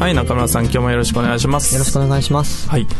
[0.00, 1.74] はい中村さん今日もよろしくお願いします。
[1.74, 2.70] よろしくお願いします。
[2.70, 2.84] はい。
[2.84, 2.90] 今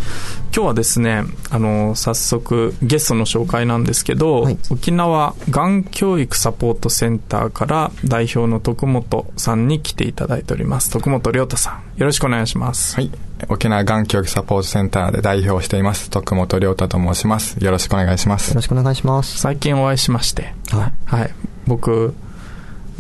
[0.53, 10.91] 日はですねあの早速ゲストの紹介なんですけど、はい、沖縄がん教育サポートセンターから代表の徳本さんに来ていただいております。
[10.91, 12.97] 徳本亮太さんよろしくお願いします。
[12.97, 13.11] はい。
[13.49, 16.11] 沖縄がん教育サポートセンターで代表をしています。
[16.11, 17.57] 徳本亮太と申します。
[17.65, 18.51] よろしくお願いします。
[18.51, 19.39] よろしくお願いします。
[19.39, 20.53] 最近お会いしまして。
[20.71, 21.31] はい、はい、
[21.67, 22.15] 僕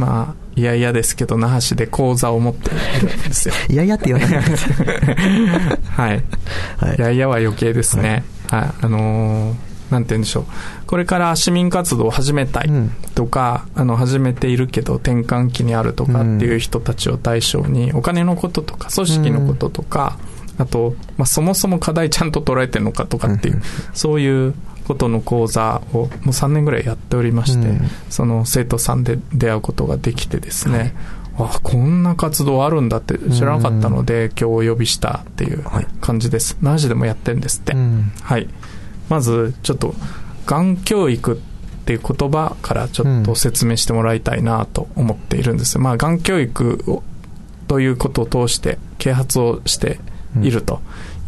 [0.00, 3.54] まあいやいやですけど、那覇市で講座を持っているんですよ。
[3.68, 6.24] いやいやって言わないではい。
[6.78, 8.24] はい、いやいやは余計ですね。
[8.48, 10.44] はい、はい、あのー、なんて言うんでしょう。
[10.86, 12.70] これから市民活動を始めたい
[13.14, 20.18] とか、うん、あの、始めているけど転換期にあるとかっていう人たちを対象に、お金のこととか、組織のこととか、
[20.56, 24.54] うん、あと、まあ、そもそも課題ちゃんと捉えてるのかとかっていう、そういう
[24.90, 30.78] ことの講座をもう3年ぐらいやっておりまして、うん、その生徒さんで出会うことができてですね、
[31.36, 35.64] はい、あこんな活動あるんだって知らなかったので、うん、今日お呼びしたっていう
[36.00, 36.58] 感じです。
[36.60, 37.72] 何時でもやってるんですって。
[37.72, 38.48] うん、はい。
[39.08, 39.94] まず、ちょっと、
[40.46, 41.36] がん教育っ
[41.84, 45.78] ていう言葉からちょっと説明してもらいたいなと思っているんです。
[45.78, 47.04] まあ、がん教育を
[47.68, 50.00] ということを通して啓発をして
[50.42, 50.80] いると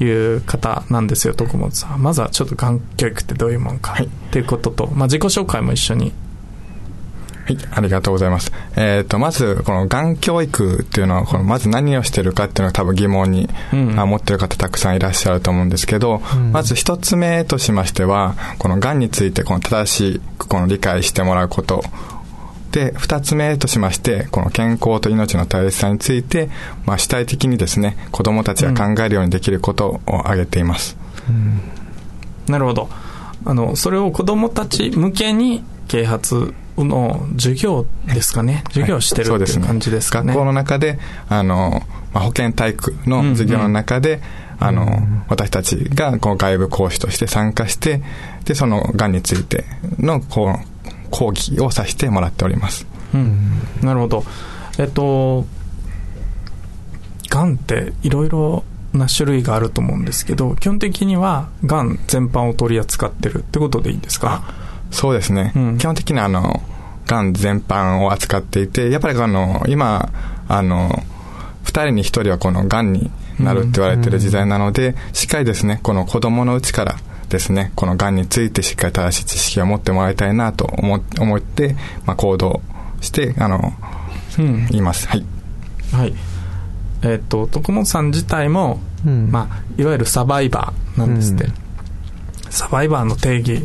[0.02, 2.02] いう方なんですよ、徳本さん。
[2.02, 6.12] まずはちょっとがん教育ってどういうもんか、はい、っていうことと、まあ、自己紹介も一緒に。
[7.44, 8.52] はい、ありがとうございます。
[8.76, 21.82] えっ、ー、と、まず、このがん教育っていうのは、このまず何をしてるかっていうのが多分疑問に、うん、持ってる方たくさんいらっしゃると思うんですけど、うん、まず一つ目としましては、このがんについてこの正しくこの理解してもらうこと
[22.72, 26.48] で、二つ目としまして、この健康と命の大切さについて、
[26.86, 30.96] まあ、主体的にですね、子供たちが考えるようにできることを挙げています。
[31.28, 31.60] うん、
[32.48, 32.88] なるほど。
[33.44, 38.64] あの、それを子供たち向けに啓発の授業ですかね？
[38.68, 40.28] 授業してる、はい、っていう感じですかね？
[40.28, 41.82] 学校の中で、あの、
[42.14, 44.22] まあ、保健体育の授業の中で、うんうん
[44.62, 44.86] あの、
[45.28, 48.00] 私たちがこの外部講師として参加して、
[48.44, 49.64] で、そのがんについて
[49.98, 50.71] のこう
[51.12, 52.86] 講義をさせてもらっております。
[53.14, 54.24] うん、なるほど。
[54.78, 55.46] えっと、
[57.28, 64.42] がんっていろいろな種類があると思うんですけど、基本的にはがん全般を取り扱ってるってことでいいんですか？
[64.90, 65.52] そうですね。
[65.54, 66.62] うん、基本的にあの、
[67.06, 70.10] がん全般を扱っていて、やっぱりあの、今、
[70.48, 71.02] あの、
[71.64, 76.96] 二人に一人はこのがんになるって言われてる時代なので、うん、しっかりですね、この子供のうちから
[77.32, 82.60] ですね、このがんについてしっかり正しい知識を持ってもらいたいなと思思って、まあ、行動
[83.00, 83.72] して、あの、
[84.38, 85.08] うん、言います。
[85.08, 85.24] はい。
[85.92, 86.14] はい。
[87.02, 91.44] えっ、ー、と、徳本さん自体も、うん、まあ、いわゆるサバイバーなんですって。
[91.44, 91.52] うん、
[92.50, 93.62] サバイバーの定義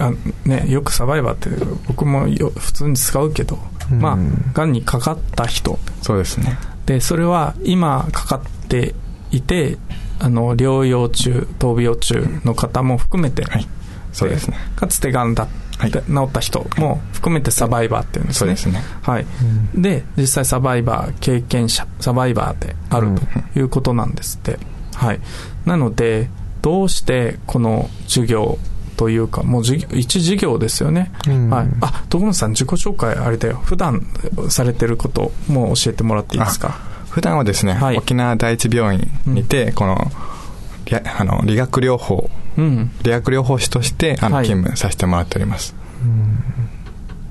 [0.00, 0.12] あ
[0.44, 3.56] ね、よくサバイバーって僕もよ普通に使うけど、
[3.92, 4.16] うん、まあ、
[4.52, 5.78] がんにかかった人。
[6.02, 6.58] そうですね。
[6.86, 8.96] で、それは今かかって
[9.30, 9.78] いて、
[10.18, 13.66] あの療養中、闘病中の方も含めて、はい、
[14.12, 15.46] そうですね、かつてがんだ
[15.78, 18.38] はい、治った人も含めてサバイバーっていうんですね。
[18.38, 18.82] そうですね。
[19.02, 19.26] はい。
[19.74, 23.08] うん、で、実際サバイバー経験者、サバイバーである
[23.54, 24.58] ということなんですって。
[24.94, 25.20] はい。
[25.66, 26.30] なので、
[26.62, 28.58] どうしてこの授業
[28.96, 31.12] というか、もう授業一授業ですよね。
[31.28, 31.66] うん、はい。
[31.82, 33.60] あ、徳本さん自己紹介あれだよ。
[33.62, 34.06] 普段
[34.48, 36.78] されてることも教えてもらっていいですか？
[37.16, 39.96] 普段はですね、はい、沖縄第一病院にて、うん、この、
[41.18, 42.28] あの、理学療法、
[42.58, 45.74] うん、理学療法士として、あの、勤務させてもらっております。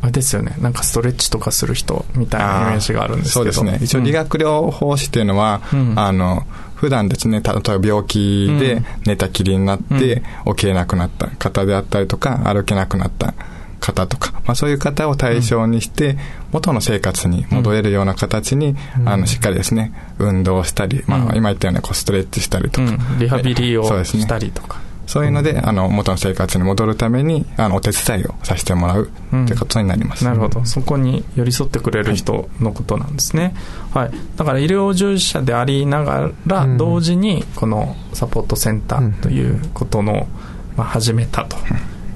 [0.02, 0.56] あれですよね。
[0.60, 3.52] なんかストレッチとかする人みたいなイメージがあるんですけど。
[3.54, 3.86] そうですね。
[3.86, 13.36] 一応理学療法士っていうのは、うん、あの、普段ですね、例えば病気で寝たきりになって、起きれなくなった方であったりとか、歩けなくなった
[13.86, 16.18] 方とか、まあ、そういう方を対象にして、
[16.52, 24.86] 元の生活に戻れるような形に、あのしっかりですね運動したり、まあ、今言ったようなこうストレッチしたりとか、リハビリをしたりとか。
[25.08, 29.10] そういうので、あの、元の生活に戻るために、あの、お手伝いをさせてもらう
[29.44, 30.66] ってことになります、うん、なるほど。
[30.66, 33.54] そこに寄り添ってくれる人のことなんですね。
[33.94, 34.12] はい。
[34.36, 40.28] だから医療従事者でありながら、同時に、このサポートセンターということの、
[40.76, 41.56] まあ、始めたと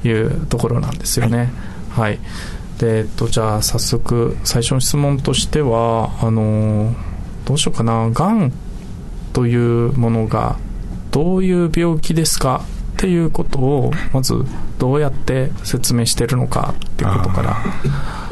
[0.03, 1.51] いうところなんですよね。
[1.89, 2.19] はい。
[2.77, 6.95] で、えっと、じゃあ早速、最初の質問としては、あの、
[7.45, 8.51] どうしようかな、がん
[9.33, 10.57] というものが
[11.11, 12.63] どういう病気ですか？
[12.93, 14.43] っていうことをまず
[14.77, 17.53] どうやって説明してるのかっていうことから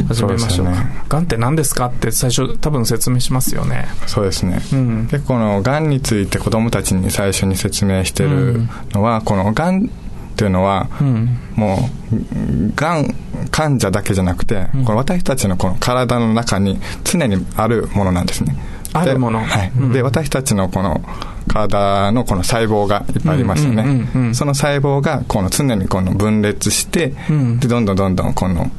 [0.10, 1.86] 始めましょうか、ね、がんって何ですか？
[1.86, 3.88] って最初多分説明しますよね。
[4.08, 9.90] そうですね、うん、結構のがんについて子どもたちに最初に説明してるのは、うん、このがん
[10.38, 13.16] っていうのは、うん、もうがん
[13.50, 18.56] 患者だけじゃなくて、この私たちのこの体の中に常にあるものなんですね。
[18.94, 19.40] あるもの。
[19.40, 21.02] はい、で私たちのこの
[21.48, 24.34] 体のこの細胞がいっぱいありますよね。
[24.36, 27.16] その細胞がこの常にこの分裂して、
[27.60, 28.70] でどんどんどんどんこの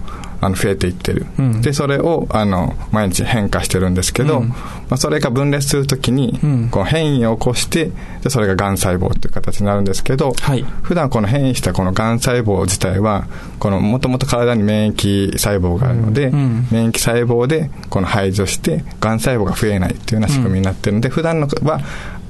[0.40, 4.56] あの増えていってる、うん、でそれをあの毎日変化してるんですけど、うん、ま
[4.90, 6.38] あ、それが分裂するときに、
[6.70, 7.90] こう変異を起こして
[8.22, 13.26] でそれががん細胞という形になるんですけど、はい、普段この変異したこのがん細胞自体は
[13.60, 21.80] もともと体に免疫細胞があるので、うん、免疫細胞でこの排除してがん細胞が増えないっていうような仕組みになってるので、普段のは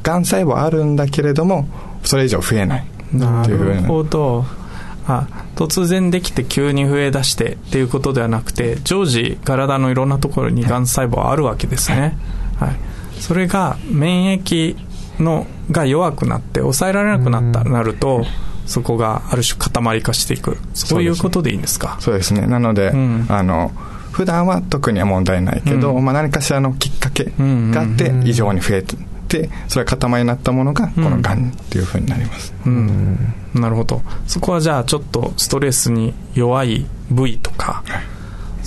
[0.03, 1.69] がん細胞あるんだけれども
[2.05, 4.45] それ以上増えないなるほど
[5.09, 5.27] あ
[5.57, 12.17] 突然できて急に増え出してっていうことではなくて常時体のいろんなところにがん細胞あるわけですね、
[12.61, 12.77] はい、
[13.19, 14.77] それが免疫
[15.19, 18.25] のが弱くなって抑えられなくなった、なると
[18.67, 20.59] そこがある種塊化していく。
[20.75, 21.97] そういうことでいいんですか？
[22.01, 22.47] そうですね。
[22.47, 23.73] なので、うん、あの
[24.13, 29.05] 普段は特には問題ないけど、うん、まあ、何かしらのきっかけがあって異常に増えて、って
[29.69, 34.03] それが塊になったものがこのがんっていうふうになります、うん、うん、なるほど。
[34.27, 38.03] そこはじゃあちょっとストレスに弱い部位とか、はい、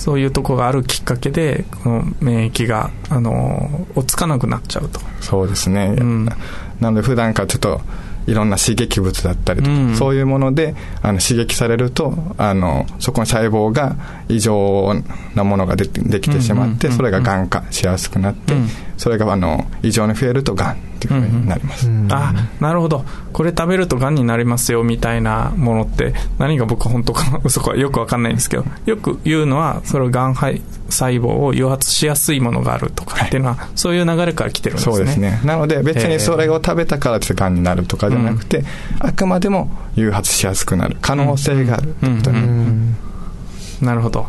[0.02, 4.98] そういうとこがあるきっかけでこの免疫があの追っつかなくなっちゃうと。
[5.20, 7.80] そうですね、うん、なので普段からちょっと
[8.26, 13.94] いろんな刺激物だったりとか、うん、そういうものであの刺激されるとあのそこの細胞が
[14.28, 14.92] 異常
[15.36, 23.04] なものがでできてしまって、それががん化しやすくなって、うん、それがあの異常に増えるとがんっていうふうになります、うんうん、あなるほど。
[23.32, 30.60] これ食べるとがんになりますよみたいなものって何が僕本当か 嘘かよくわかんないんですけどよく言うのはそれがん細
[30.90, 34.96] 胞を誘発しやすいものがあるとかっていうのは、はい、そういう流れから来てるんですね。
[34.96, 35.40] そうですね。
[35.44, 38.66] なので別にそれを食べたからってがんになるとかじゃなくて、うん、
[39.00, 44.26] あくまでも誘発しやすくなる可能性があるってことになる、なるほど。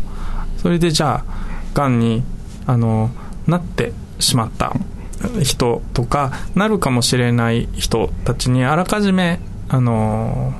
[0.61, 1.43] それでじゃあ
[1.73, 2.23] がんに
[2.65, 3.11] あの
[3.47, 4.73] なってしまった
[5.41, 9.39] 人とかなるかもしれない人たちにあらかじめ
[9.69, 10.53] あの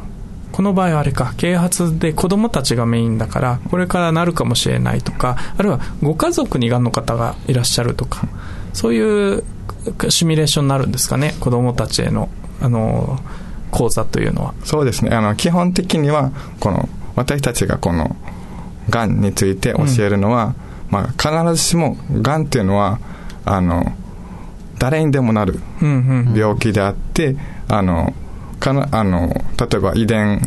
[0.51, 8.27] この場合はあれか啓発で子供たちがメインだからこれからなるかもしれないとかあるいはご家族にがんの方がいらっしゃるとか
[8.74, 9.44] そういう
[10.10, 12.30] シミュレーションになるんですかね子供たちへの
[12.62, 13.19] あの
[13.71, 14.54] 講座というのは。
[14.63, 15.16] そうですね。
[15.16, 18.16] あの基本的にはこの私たちがこの
[18.89, 20.54] がんについて教えるのは、うん、
[20.92, 23.00] まあ、必ずしもがんっていうのは
[23.45, 23.92] あの
[24.79, 27.35] 誰にでもなる病気であって、
[27.67, 28.13] あの
[28.59, 29.29] かなあの
[29.59, 30.41] 例えば遺伝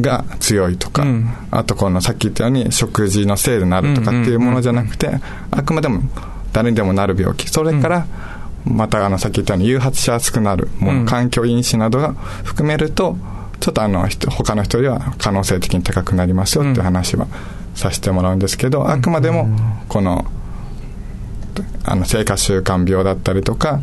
[0.00, 5.10] が強いとか、うん、あとこのさっき言ったように食事のせいでなるとかっていうものじゃなくて、
[5.50, 6.02] あくまでも
[6.52, 7.48] 誰にでもなる病気。
[7.48, 8.06] それから、
[8.64, 13.16] またあのさっき言ったように誘発しやすくなるもの、うん、環境因子などが含めると
[13.60, 17.26] ちょっとあの他の人よりは可能性的に高くなりますよっていう話は
[17.74, 19.48] させてもらうんですけど、あくまでも
[19.88, 20.24] この
[21.84, 23.80] あの生活習慣病だったりとか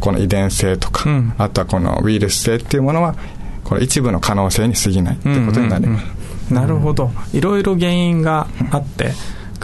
[0.00, 3.14] この遺伝性とか、うん、あとはこのウイルス性っていうものは
[3.64, 6.04] この一部の可能性に過ぎないということになります、
[6.50, 7.10] うんうん、なるほど。
[7.32, 9.12] いろいろ原因があって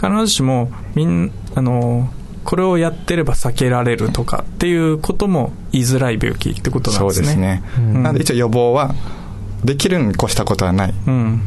[0.01, 2.09] 必ずしもみんあの
[2.43, 7.25] これをやってれば避けられるとかっていうことも言いづらい病気ってことなんですね。
[7.25, 7.63] そうですね、
[8.01, 8.95] なので一応予防は
[9.63, 10.93] できるに越したことはない、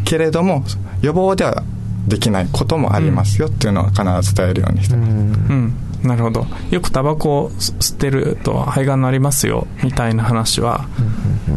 [0.04, 0.64] けれども
[1.02, 1.64] 予防では
[2.06, 6.46] できないこともありますよっていうのは必ず伝えるようにしてます、うんなるほど。
[6.70, 10.86] よくタバコを吸ってると肺がんになりますよみたいな話は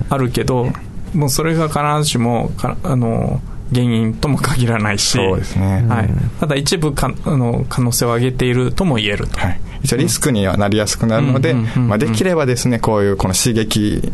[0.10, 0.68] あるけど
[1.14, 2.52] もうそれが必ずしも
[2.84, 5.18] あの原因とも限らないし。
[5.18, 11.56] そうですね、はい、ただ一部かあの可能性を上げているとも言えると、はい、一応リスクにはなりやすくなるので
[11.98, 14.12] できればですねこういうこの刺激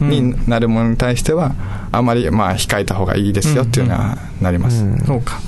[0.00, 1.54] になるものに対しては
[1.92, 5.40] あまりまあ控えた方がいいですよっていうのはなります、そうか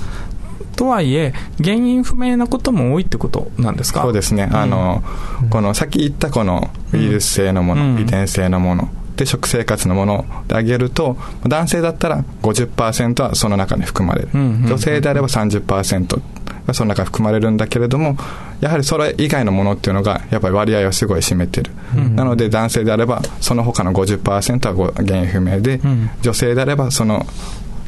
[0.75, 4.01] とはいえ、原因不明なことも多いってことなんですか？
[4.01, 5.03] そうですね、あの、
[5.41, 16.21] うん、この先言ったこのウイルス性のもの、うん、遺伝性のもの、で食生活のものであげると男性だったら50%はその中に含まれる、女性であれば30%
[16.65, 18.17] がその中に含まれるんだけれども
[18.61, 27.25] やはりそれ以外のものっていうのがやっぱり割合をすごい占めてる、うん、なので男性であればその他の50%は原因不明で、うん、女性であればその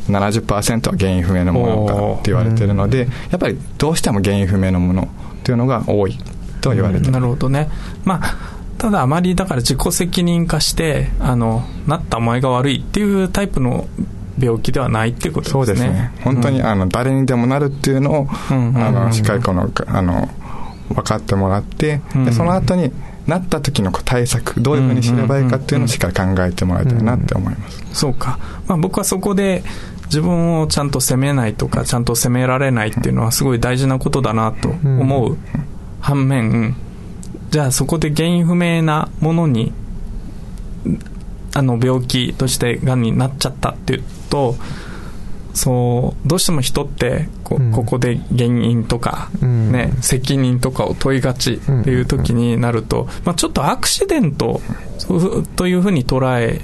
[0.09, 5.07] 70%は原因不明のものかって言われてるので、やっぱりどうしても原因不明のものっ
[5.43, 6.17] ていうのが多い
[6.61, 7.69] と言われてなるほどね。
[8.03, 13.87] まあただあまりだから自己責任化してあのなったお前が悪いっていうタイプの
[14.37, 15.55] 病気ではないっていうことですね。
[15.55, 16.11] そうですね。
[16.23, 20.29] 本当に、うん、あの誰にでもなるっていうのを、あのしっかりこのあの
[20.89, 22.91] 分かってもらって、でその後に
[23.27, 27.83] なった時の対策どういうふうにすればいいかっていうのをしっかり考えてもらいたいなって思います。
[27.93, 28.37] そうか。
[28.67, 29.63] まあ僕はそこで
[30.15, 35.37] 自分をちゃんと責めないとかちゃんと責められないっていうのはすごい大事なことだなと思う
[35.99, 36.77] 反面、
[37.49, 39.73] じゃあそこで原因不明なものに
[41.53, 44.55] あの病気としてがんになっちゃったっていうと
[45.53, 54.61] そうどうしても人ってこ,、ここで原因とか、ね、責任とかを問いがちっていう時になると、まあ、ちょっとアクシデント
[55.55, 56.61] というふうに捉え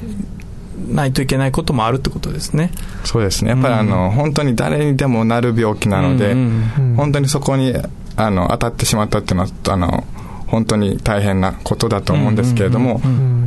[0.88, 2.72] ないといけないこともあるってことですね。
[3.04, 3.52] そうですね。
[3.52, 6.72] やっぱりあの、うん、本当に誰にでもなる病気なので、うん。
[6.78, 7.74] うん、本当にそこに
[8.16, 10.04] あの当たってしまったっていうのは、あの、
[10.48, 13.00] 本当に大変なことだと思うんですけれども、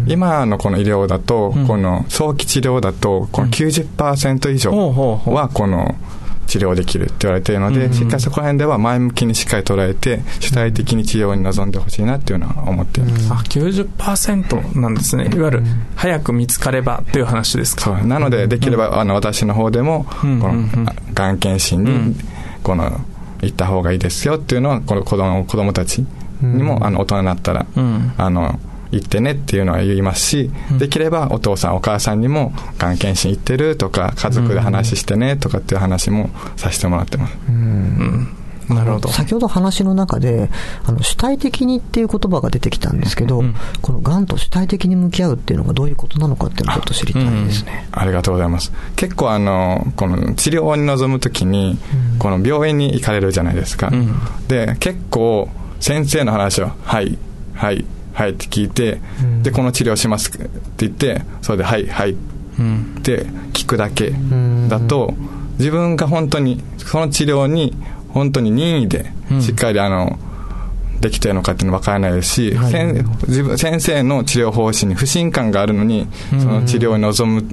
[0.06, 5.94] 今のこの医療だと、この早期治療だと、この90%以上はこの
[6.46, 13.32] 治療できるって言われているので、しっかりそこら辺では前向きにしっかり捉えて、主体的に治療に臨んでほしいなっていうのは思っています。
[13.32, 15.24] あ、90%なんですね。
[15.34, 15.62] いわゆる、
[15.96, 17.90] 早く見つかればっていう話ですか？
[18.04, 20.68] なので、できれば、あの、私の方でも、この、
[21.14, 22.16] がん検診に、
[22.62, 23.00] この、
[23.42, 26.04] 行った方がいいですよっていうのは、この子供子供たち
[26.40, 27.66] にも、あの大人になったら、
[28.16, 28.58] あの
[28.94, 37.36] 行ってねっていうのは言いますし、できればお父さんお母さんにもがん検診行ってるとか家族で話してねとかっていう話もさせてもらってます。
[37.48, 38.28] うん。
[38.68, 39.08] なるほど。
[39.10, 40.50] 先ほど話の中で
[40.86, 47.86] あの主体的にっていう言葉が出てきたんですけど、うん、このがんと主体的に向き合うっていうのがどういうことなのかっていうのをちょっと知りたいですね。
[47.92, 48.72] あうん、ありがとうございます。
[48.96, 51.78] 結構あのこの治療に臨むときに、
[52.12, 53.92] うん、この病院に行かれるじゃないですか、
[54.48, 57.18] で結構先生の話を、はい、
[57.54, 57.84] はい、
[58.14, 62.16] はいって聞いて、うん、で、この治療しますって言って、それで、はい、はいっ
[63.02, 64.12] て聞くだけ
[64.68, 65.14] だと、
[65.58, 67.74] 自分が本当に、その治療に
[68.08, 69.06] 本当に任意で、
[69.40, 70.18] しっかりあの、
[71.00, 72.72] できてるのかっていうの分からないですし、はい、
[73.26, 77.44] 自分先生の治療方針に不信感があるのに、その治療に臨む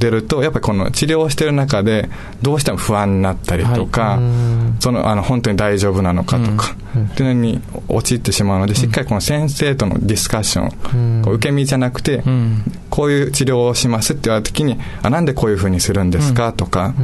[0.00, 2.08] 出ると、やっぱりこの治療をしてる中で、
[2.42, 10.64] どうしても不安になったりとか、はい、そのあの本当に大丈夫なのかとか、うん、っていうのに陥ってしまうので、しっかりこの先生とのディスカッショ
[10.96, 16.94] ン、うん、受け身じゃなくて、うん、こういう治療をしますって言われた時に、あ、なんでこういうふうにするんですかとか、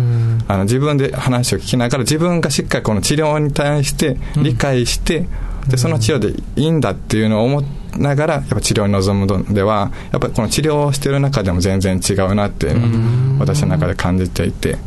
[0.48, 5.26] あの自分で話を聞きながら、自分がしっかりこの治療に対して理解して、
[5.68, 14.78] でその治療でいいんだっていうのを思って、ながら、やっぱ治療に臨むのでは、やっぱりこの治療をしている中でも全然違うなっていうのを私の中で感じていて、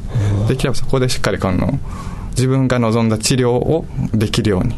[0.48, 1.80] できればそこでしっかりこの、
[2.32, 4.76] 自分が望んだ治療をできるように、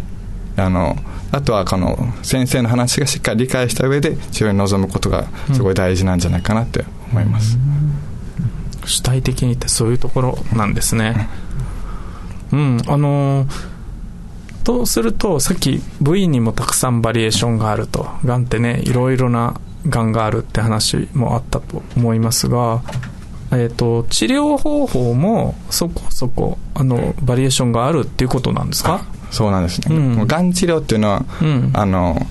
[0.58, 0.96] あの、
[1.32, 7.58] あとはこの先生の話がしっかり理解した上で治療に臨むことがすごい大事なんじゃないかなって思います。
[8.86, 11.30] 主体的にってそういうところなんですね。
[12.52, 13.72] うん、あのー
[14.64, 18.08] とすると、さっき部位にもたくさんバリエーションがあると。
[18.26, 22.82] がんってね、いろいろながんがあるって話もあったと思いますが、
[23.52, 29.04] えっ、ー、と、治療方法もそこそこ、あの、バリエーションがあるっていうことなんですか？
[29.32, 29.96] そうなんですね。
[29.96, 32.26] うん、がん治療っていうのは、うん、あの、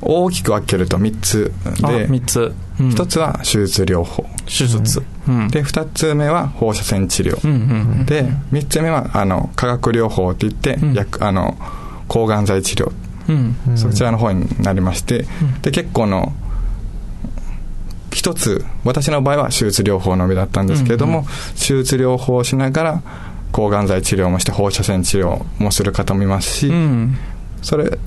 [0.00, 2.54] 大きく分けると3つで、3つ。
[2.80, 4.24] うん、1つは手術療法。
[4.46, 5.02] 手術。
[5.28, 8.04] うん、で、2つ目は放射線治療。
[8.04, 11.56] で、3つ目は、あの、化学療法って言って、うん、あの、
[12.08, 12.92] 抗がん剤治療。
[13.76, 15.26] そちらの方になりまして、
[15.62, 16.32] で、結構の、
[18.12, 23.02] 一つ、私の場合は手術療法のみだったんですけれども、手術療法をしながら、
[23.52, 26.72] 抗がん剤治療もして放射線治療もする方もいますし、
[27.62, 27.98] それ、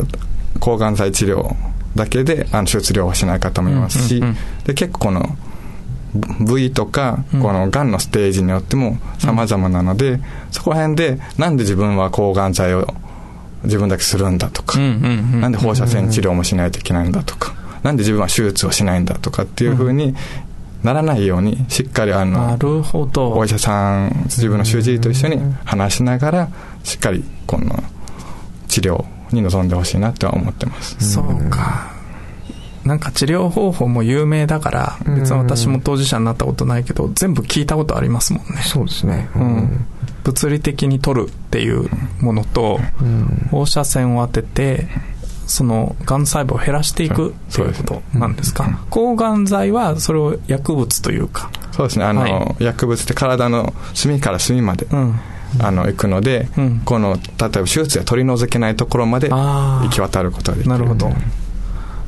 [0.60, 1.56] 抗がん剤治療
[1.98, 4.24] だけであの手術療法しない方もいますし、
[4.64, 5.38] で結構この
[6.40, 10.20] 部位とか、このがんのステージによっても様々なので、
[10.52, 12.88] そこら辺でなんで自分は抗がん剤を
[13.64, 20.16] 自分だけするんだとか、なんで放射線治療もしないといけないんだとか、なんで自分は手術をしないんだとかっていうふうに
[20.84, 23.32] ならないように、しっかりあの、なるほど。
[23.34, 26.50] お医者さん、自分の主治医と一緒に話しながら、
[26.84, 27.84] しっかりこの
[28.68, 30.98] 治療に臨んでほしいなとは思ってます。
[31.00, 31.96] そうか。
[32.86, 38.62] なんか治療方法も有名だから、別に私も当事者になったことないけど、全部聞いたことありますもんね。
[38.64, 39.30] そうですね。
[39.36, 39.86] うん。
[40.24, 41.90] 物理的に取るっていう
[42.22, 42.80] ものと、
[43.52, 44.88] 放射線を当てて、
[45.48, 48.80] その、がん細胞を減らしていくっていうことなんですか？
[48.90, 51.50] 抗がん剤は、それを薬物というか。
[51.74, 52.06] そうですね。
[52.06, 52.30] あの、は
[52.60, 54.88] い、薬物って体の隅から隅まで。
[54.92, 55.20] うん
[55.60, 61.12] あの行くので、うん、この例えば手術で取り除けないところまで行き渡ることができるなるほど。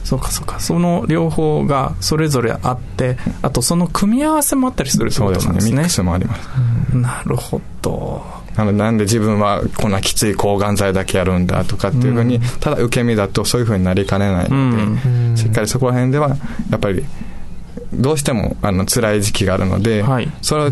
[0.03, 0.59] そうかそうか。
[0.59, 5.51] その両方がそれぞれあってあとその組み合わせもあったりするってことなんですね。
[5.51, 5.71] そうですね。
[5.75, 8.23] ミックスもあります、なるほど。
[8.55, 16.29] なのでなんで自分はこんなきつい抗がん剤だけやるんだとかっていうふうに、ただ受け身だとそういうふうになりかねないので、しっかりそこら辺では
[16.69, 17.05] やっぱり
[17.93, 20.71] どうしてもあの辛い時期があるので、はい、その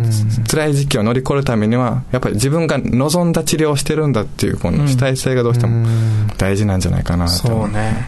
[0.50, 5.86] 辛い時期を乗り越えるためには、やっぱり自分が望んだ治療をしてるんだっていう、この主体性がどうしても
[6.38, 8.08] 大事なんじゃないかなと、そうね。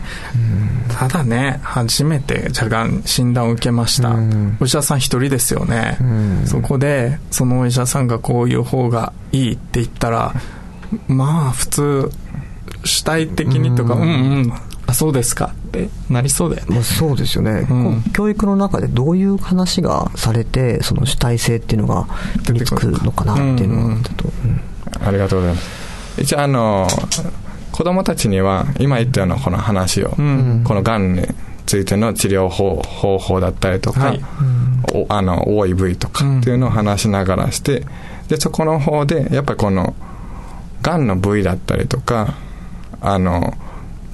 [0.90, 4.16] ただね、初めて、じゃがん診断を受けました。
[4.60, 5.98] お医者さん一人ですよね。
[6.46, 10.34] そこで、そのお医者さんがこういう方がいいって言ったら、
[11.08, 12.12] まあ、普通、
[12.84, 14.06] 主体的にとか、うんう
[14.48, 14.54] ん、
[14.88, 22.08] あそうですかってなりそうだよね、まあ、そうですよね、うん、教育の中でどういう話がされてその主体性っていうのが
[22.48, 26.22] 身につくのかなっていうのはちょっと、うん、ありがとうございます。
[26.22, 26.88] 一応あの
[27.72, 31.26] 子供たちには今言ったようなこの話を、うん、このがんに
[31.66, 34.22] ついての治療法方法だったりとか、はい、
[35.08, 37.86] あの多い部位とかっていうのを話しながらして、
[38.28, 39.96] でそこの方でやっぱりこの
[40.82, 42.34] がんの部位だったりとか
[43.02, 43.54] あの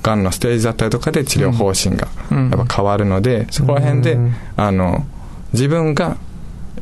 [0.06, 4.20] がんのステージだったりとかで治療方針がやっぱ変わるので、そこら辺で、
[4.56, 5.04] あの
[5.52, 6.18] 自分が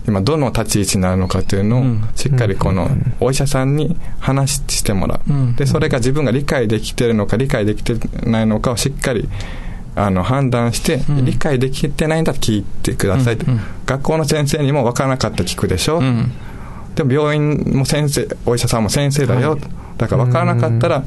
[0.05, 1.83] 今どの立ち位置になるのかというのを
[2.17, 2.89] しっかりこの
[3.21, 7.95] お医者さんに話してもらう、でそれが自分が理解できてるのか理解できて
[8.29, 9.29] ないのかをしっかり
[9.95, 16.31] あの判断して、理解できてないんだ聞いてください、うん、学校の先生にも分からなかった聞くでしょ、うん、
[16.95, 19.61] でも病院も先生お医者さんも先生だよ、はい、
[19.97, 21.03] だから分からなかったら、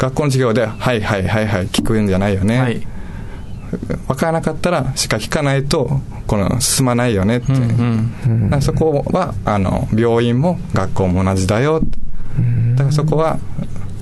[0.00, 2.58] 学校の授業で、はいはいはいはい、聞くんじゃないよね。
[2.58, 2.80] はい、
[4.08, 7.52] 分からなかったら、しか聞かないと、この、進まないよねって。
[7.52, 11.82] うんうん、そこは、あの、病院も学校も同じだよ。
[12.76, 13.38] だからそこは、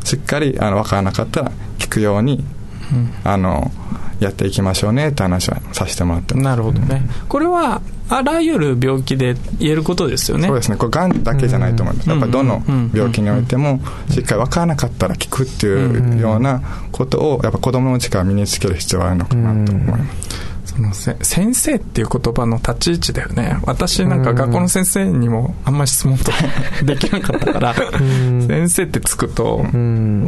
[0.04, 2.44] しっかり、あの、分からなかったら、聞くように、
[2.92, 3.72] うん、あの、
[4.20, 7.02] やっていきましょうねって話はさせてもらってなるほどね。
[7.28, 10.48] これは、あらゆる病気で言えることですよね。
[10.48, 10.76] そうですね。
[10.76, 12.08] これ、がんだけじゃないと思います。
[12.08, 12.62] やっぱりどの
[12.94, 20.27] 病気においても、しっかり分からなかったら聞くっていうようなことを、やっぱ子供のうちから身につける必要があるのかなと思います。
[20.80, 23.58] の先生っていう言葉の立ち位置だよね。
[23.64, 26.38] 私なんか学校の先生にもあんまり質問とか
[26.82, 29.64] できなかったから先生ってつくと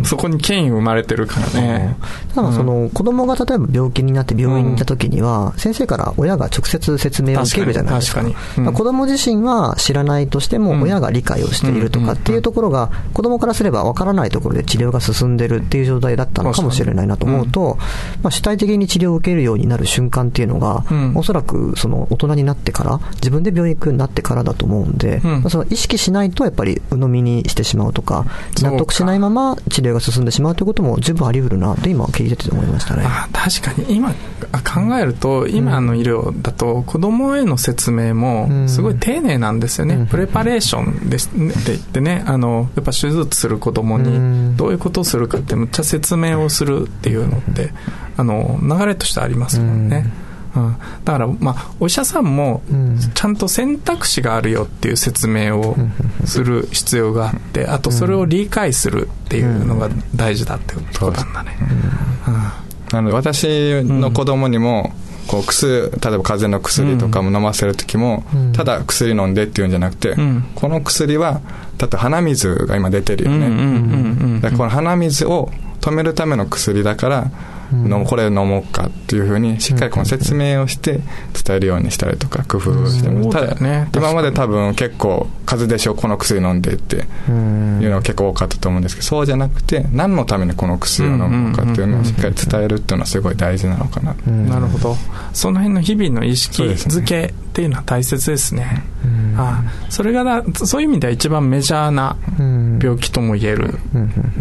[0.05, 1.97] そこに権威生まれてるからね。
[2.35, 8.21] ただその子供が例えば病気になって病院に行った時には先生から親が直接説明を受けるじゃないですか。
[8.21, 17.79] 確かに、うん、子供自身は知らないとしても親が理解をしているとかっていうところが子供からすれば分からないところで治療が進んでるっていう状態だったのかもしれないなと思うと、
[18.23, 28.25] まあ、主体的に治療を受けるようになる瞬間ってっていうのが、うん、おそらくその大人になってから、自分で病院行くようになってからだと思うんで、うん、まあ、その意識しないとやっぱり鵜呑みにしてしまうとか、
[28.63, 33.03] 納得しないまま治療が進んでしまうということも十分あり得るなって今聞いてて思いましたね。
[33.05, 33.97] あ確かに。
[33.97, 40.07] 今考えると、今の医療だと子供への説明もすごい丁寧なんですよね。
[40.11, 47.73] プレパレーションですって言ってね、あの、やっぱ手術する子供にどういうことをするかってむっちゃ説明をするっていうのって、
[48.17, 50.07] あの、流れとしてありますもんね。
[50.55, 52.63] うん、だから、まあ、お医者さんも
[53.15, 55.77] ちゃんと選択肢があるよっていう説明を
[56.25, 61.57] する必要があってあとそれを理解するっていうのが大事だってことなんだね、
[62.93, 64.93] なので私の子供にも、
[65.29, 70.17] こう薬例えば風邪の薬とかも飲ませる時も、ただ薬飲んでっていうんじゃなくて、
[70.57, 71.41] この薬は
[71.79, 77.31] だって鼻水が今出てるよね、この鼻水を止めるための薬だから
[77.73, 81.01] のこれ飲もうかっていうふうにしっかりこの説明をして
[81.45, 87.05] 伝えるようにしたりとか工夫をしてます、ただ、ね、今まで多分結構風邪でしょこの薬飲んでっていう
[87.83, 94.97] のが結構多かったと思うんですけどそうじゃなくて何のためにこの薬を飲むのかっていうのをしっかり伝えるっていうのはすごい大事なのかななるほど。
[95.33, 98.85] その辺の日々の意識づけっていうのは大切ですね。
[99.05, 99.07] あ
[99.37, 102.17] あそれがだそういう意味では一番メジャーな
[102.83, 103.79] 病気ともいえる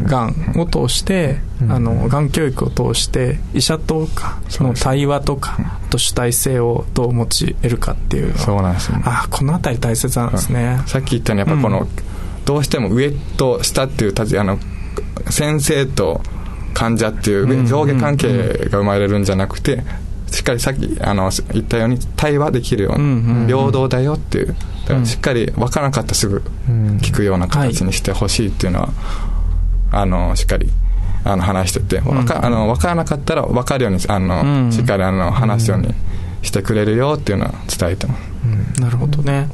[0.04, 0.36] がん。
[0.58, 1.38] を通して
[1.69, 8.38] あのがん教育を通して医者とかの対話とかと主体性をどう持ち得るかっていう。
[8.38, 9.02] そうなんですね。
[9.06, 11.88] あこの辺り大切なんですね、さっき言ったようにやっぱこの、
[12.45, 14.58] どうしても上と下っていうあの
[15.30, 16.21] 先生と
[16.73, 19.84] 患者っていう上下関係が生まれるんじゃなくて、
[20.31, 24.55] しっかりさっきあの言ったように対話できるような、平等だよっていう。
[25.05, 26.41] しっかり分からなかったらすぐ
[26.99, 28.89] 聞くような形にしてほしいっていうのは、
[29.91, 30.69] あのしっかり
[31.23, 35.93] あの話してて、わかあの分からなかったら分かるようにあの、しっかりあの話すように
[36.41, 39.47] してくれるよっていうのは伝えてます、なるほどね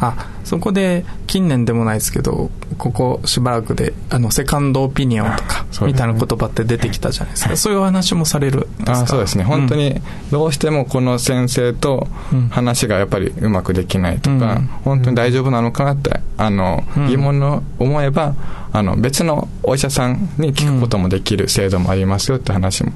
[0.00, 7.56] あそこで近年でもないですけどここしばらくであのセカンドオピニオンとかみたいな言葉って出てきたじゃないですか。
[7.56, 9.44] そういう話もされるあそうですね。
[9.44, 12.08] 本当にどうしてもこの先生と
[12.50, 18.34] 話がやっぱりうまくできないとか、うん、本当に大丈夫なのかなってあの、疑問を思えば
[18.72, 22.92] あの別のお医者さんに聞くこともできる制度もありますよって話も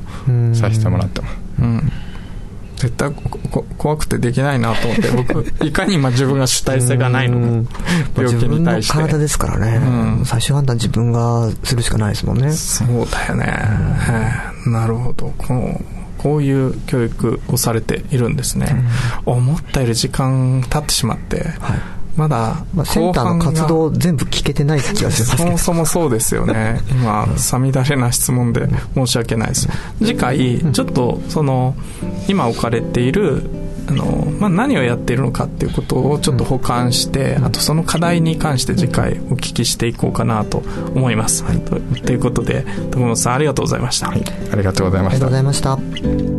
[0.55, 1.37] させてもらってます。
[1.61, 1.93] うん
[2.85, 3.11] 絶対
[3.79, 7.71] 怖くてできないなと思って僕 いかに今自分が主体性がないのか。
[8.15, 8.93] 病気に対して。
[8.93, 9.81] 体ですからね、
[10.19, 12.53] うん、最終判断自分がするしかないですもんね。
[12.53, 13.59] そうだよね、
[14.67, 15.33] うん、なるほど。
[15.39, 15.81] この
[16.19, 18.75] こういう教育をされているんですね、
[19.27, 21.79] うん、思ったより時間経ってしまって、はい
[22.17, 26.81] まだ、まあ、センターの活動全部聞けてない気がしますそもそもそうですよね。
[26.91, 29.69] 今、さみだれな質問で申し訳ないです。
[29.99, 31.75] 次回、ちょっと、その、
[32.29, 33.43] 今置かれている、
[33.89, 40.63] あの、まあ、何をやっているのかっていうことをちょっと補完して、あとその課題に関して次回お聞きしていこうかなと
[40.95, 41.45] 思います。
[41.45, 44.09] はい、ということで、徳本さんありがとうございました。
[44.09, 45.27] はい、ありがとうございました。
[45.27, 46.34] ありがとうございました。